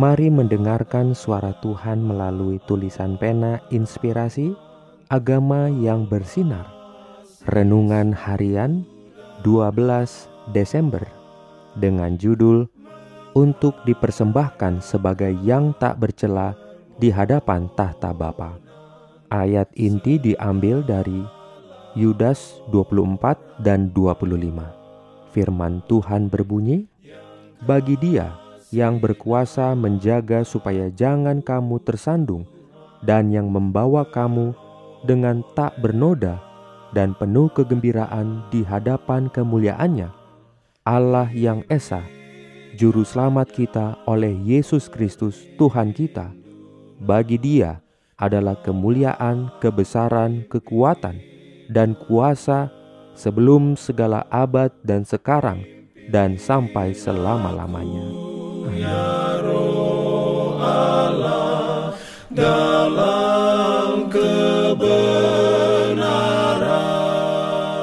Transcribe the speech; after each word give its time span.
Mari 0.00 0.32
mendengarkan 0.32 1.12
suara 1.12 1.52
Tuhan 1.60 2.00
melalui 2.00 2.56
tulisan 2.64 3.20
pena 3.20 3.60
inspirasi 3.68 4.56
Agama 5.12 5.68
yang 5.68 6.08
bersinar 6.08 6.64
Renungan 7.44 8.16
Harian 8.16 8.88
12 9.44 10.56
Desember 10.56 11.04
dengan 11.76 12.16
judul 12.16 12.64
Untuk 13.36 13.76
dipersembahkan 13.84 14.80
sebagai 14.80 15.36
yang 15.44 15.76
tak 15.76 16.00
bercela 16.00 16.56
di 16.96 17.12
hadapan 17.12 17.68
tahta 17.76 18.16
Bapa. 18.16 18.56
Ayat 19.28 19.68
inti 19.76 20.16
diambil 20.16 20.80
dari 20.80 21.20
Yudas 21.92 22.56
24 22.72 23.36
dan 23.60 23.92
25. 23.92 24.24
Firman 25.28 25.84
Tuhan 25.84 26.32
berbunyi, 26.32 26.88
Bagi 27.68 28.00
dia 28.00 28.49
yang 28.70 29.02
berkuasa 29.02 29.74
menjaga 29.74 30.46
supaya 30.46 30.90
jangan 30.94 31.42
kamu 31.42 31.82
tersandung 31.82 32.46
dan 33.02 33.34
yang 33.34 33.50
membawa 33.50 34.06
kamu 34.06 34.54
dengan 35.02 35.42
tak 35.58 35.74
bernoda 35.82 36.38
dan 36.94 37.14
penuh 37.14 37.50
kegembiraan 37.54 38.46
di 38.50 38.66
hadapan 38.66 39.30
kemuliaannya, 39.30 40.10
Allah 40.86 41.28
yang 41.30 41.62
Esa, 41.70 42.02
Juru 42.74 43.06
Selamat 43.06 43.50
kita 43.50 43.98
oleh 44.06 44.34
Yesus 44.42 44.90
Kristus 44.90 45.46
Tuhan 45.58 45.94
kita. 45.94 46.30
Bagi 47.00 47.40
dia 47.40 47.80
adalah 48.20 48.58
kemuliaan, 48.60 49.48
kebesaran, 49.58 50.44
kekuatan, 50.52 51.16
dan 51.72 51.96
kuasa 51.96 52.68
sebelum 53.16 53.78
segala 53.78 54.28
abad 54.28 54.68
dan 54.84 55.06
sekarang 55.08 55.64
dan 56.12 56.36
sampai 56.36 56.92
selama-lamanya. 56.92 58.29
Ya 58.68 59.30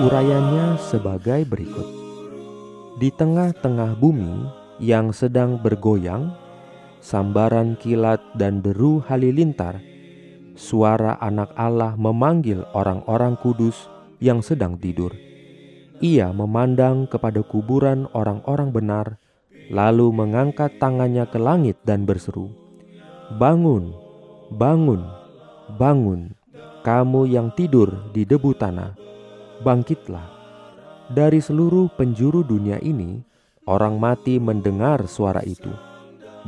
Urayanya 0.00 0.80
sebagai 0.80 1.44
berikut. 1.44 1.84
Di 2.96 3.12
tengah-tengah 3.12 4.00
bumi 4.00 4.48
yang 4.80 5.12
sedang 5.12 5.60
bergoyang, 5.60 6.32
sambaran 7.04 7.76
kilat 7.76 8.18
dan 8.32 8.64
deru 8.64 9.04
halilintar, 9.04 9.76
suara 10.56 11.20
anak 11.20 11.52
Allah 11.52 12.00
memanggil 12.00 12.64
orang-orang 12.72 13.36
kudus 13.44 13.92
yang 14.24 14.40
sedang 14.40 14.80
tidur. 14.80 15.12
Ia 16.00 16.32
memandang 16.32 17.04
kepada 17.04 17.44
kuburan 17.44 18.08
orang-orang 18.16 18.72
benar, 18.72 19.20
lalu 19.70 20.10
mengangkat 20.10 20.76
tangannya 20.82 21.24
ke 21.30 21.38
langit 21.38 21.78
dan 21.86 22.02
berseru, 22.02 22.50
"Bangun, 23.38 23.94
bangun, 24.50 25.06
bangun, 25.78 26.34
kamu 26.82 27.30
yang 27.30 27.54
tidur 27.54 28.10
di 28.10 28.26
debu 28.26 28.52
tanah." 28.58 29.00
bangkitlah. 29.60 30.24
Dari 31.12 31.38
seluruh 31.38 31.92
penjuru 31.94 32.40
dunia 32.40 32.80
ini, 32.80 33.20
orang 33.68 34.00
mati 34.00 34.40
mendengar 34.40 35.04
suara 35.06 35.44
itu, 35.44 35.70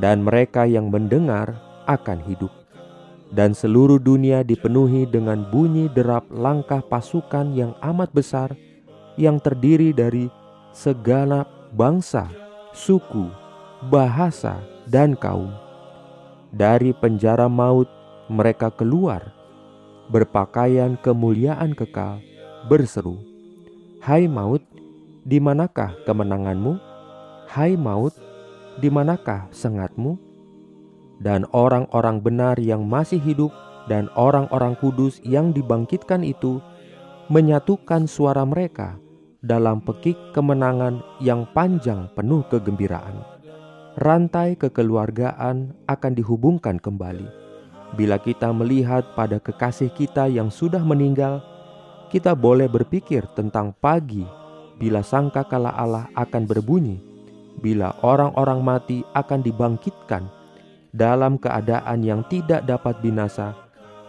dan 0.00 0.24
mereka 0.24 0.64
yang 0.64 0.88
mendengar 0.88 1.60
akan 1.84 2.24
hidup. 2.24 2.50
Dan 3.32 3.56
seluruh 3.56 3.96
dunia 3.96 4.44
dipenuhi 4.44 5.08
dengan 5.08 5.48
bunyi 5.48 5.88
derap 5.88 6.28
langkah 6.28 6.84
pasukan 6.84 7.56
yang 7.56 7.72
amat 7.80 8.12
besar, 8.12 8.52
yang 9.16 9.40
terdiri 9.40 9.96
dari 9.96 10.28
segala 10.76 11.48
bangsa, 11.72 12.28
suku, 12.72 13.28
bahasa, 13.92 14.64
dan 14.88 15.12
kaum. 15.12 15.52
Dari 16.52 16.92
penjara 16.96 17.48
maut 17.48 17.88
mereka 18.28 18.72
keluar, 18.72 19.32
berpakaian 20.08 20.96
kemuliaan 21.00 21.76
kekal, 21.76 22.20
berseru, 22.68 23.20
"Hai 24.00 24.28
maut, 24.28 24.64
di 25.24 25.40
manakah 25.40 25.96
kemenanganmu? 26.08 26.76
Hai 27.48 27.76
maut, 27.76 28.16
di 28.80 28.88
manakah 28.88 29.48
sengatmu?" 29.52 30.16
Dan 31.22 31.46
orang-orang 31.54 32.18
benar 32.18 32.56
yang 32.58 32.88
masih 32.88 33.20
hidup 33.22 33.54
dan 33.86 34.10
orang-orang 34.18 34.74
kudus 34.80 35.22
yang 35.22 35.54
dibangkitkan 35.54 36.26
itu 36.26 36.58
menyatukan 37.30 38.10
suara 38.10 38.42
mereka 38.42 38.98
dalam 39.42 39.82
pekik 39.82 40.16
kemenangan 40.30 41.02
yang 41.18 41.44
panjang 41.50 42.06
penuh 42.14 42.46
kegembiraan. 42.46 43.20
Rantai 43.98 44.56
kekeluargaan 44.56 45.76
akan 45.84 46.12
dihubungkan 46.16 46.80
kembali 46.80 47.42
bila 47.92 48.16
kita 48.16 48.48
melihat 48.56 49.04
pada 49.12 49.36
kekasih 49.36 49.92
kita 49.92 50.24
yang 50.28 50.48
sudah 50.48 50.80
meninggal 50.80 51.44
kita 52.08 52.36
boleh 52.36 52.68
berpikir 52.68 53.24
tentang 53.36 53.72
pagi 53.80 54.24
bila 54.76 55.00
sangka 55.00 55.44
kala 55.48 55.72
Allah 55.72 56.08
akan 56.12 56.44
berbunyi, 56.44 57.00
bila 57.60 57.96
orang-orang 58.04 58.60
mati 58.60 58.98
akan 59.16 59.40
dibangkitkan 59.40 60.28
dalam 60.92 61.40
keadaan 61.40 62.04
yang 62.04 62.20
tidak 62.28 62.68
dapat 62.68 63.00
binasa, 63.00 63.56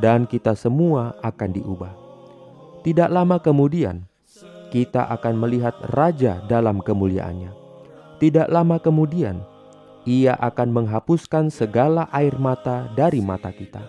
dan 0.00 0.24
kita 0.24 0.56
semua 0.56 1.12
akan 1.20 1.50
diubah. 1.52 1.92
Tidak 2.80 3.12
lama 3.12 3.36
kemudian, 3.36 4.08
kita 4.70 5.10
akan 5.10 5.34
melihat 5.36 5.74
Raja 5.92 6.40
dalam 6.46 6.80
kemuliaannya. 6.80 7.50
Tidak 8.22 8.48
lama 8.48 8.78
kemudian, 8.78 9.42
Ia 10.08 10.38
akan 10.38 10.72
menghapuskan 10.72 11.52
segala 11.52 12.08
air 12.14 12.38
mata 12.40 12.88
dari 12.96 13.20
mata 13.20 13.52
kita. 13.52 13.82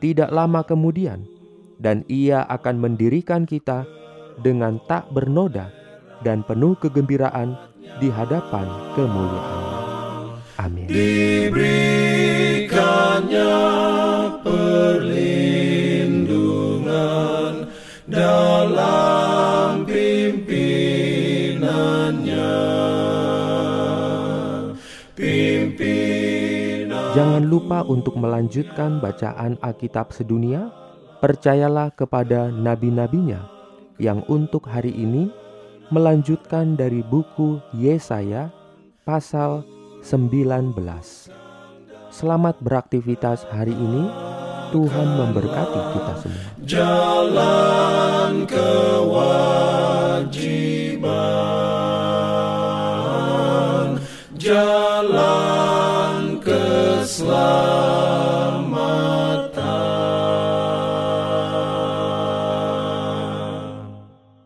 Tidak 0.00 0.32
lama 0.32 0.64
kemudian, 0.64 1.26
dan 1.76 2.04
ia 2.08 2.44
akan 2.48 2.80
mendirikan 2.80 3.44
kita 3.44 3.84
dengan 4.40 4.80
tak 4.88 5.08
bernoda 5.12 5.72
dan 6.24 6.44
penuh 6.44 6.76
kegembiraan 6.80 7.56
di 8.00 8.08
hadapan 8.12 8.66
kemuliaannya. 8.96 9.76
Amin. 10.56 10.88
Jangan 27.16 27.48
lupa 27.48 27.80
untuk 27.88 28.20
melanjutkan 28.20 29.00
bacaan 29.00 29.56
Alkitab 29.64 30.12
sedunia 30.12 30.68
percayalah 31.24 31.88
kepada 31.96 32.52
nabi-nabinya 32.52 33.40
yang 33.96 34.20
untuk 34.28 34.68
hari 34.68 34.92
ini 34.92 35.32
melanjutkan 35.88 36.76
dari 36.76 37.00
buku 37.00 37.56
Yesaya 37.72 38.52
pasal 39.08 39.64
19. 40.04 40.76
Selamat 42.12 42.60
beraktivitas 42.60 43.48
hari 43.48 43.72
ini. 43.72 44.12
Tuhan 44.76 45.08
memberkati 45.16 45.80
kita 45.94 46.12
semua. 46.20 46.44
Jalan 46.68 47.85
Love. 57.20 57.75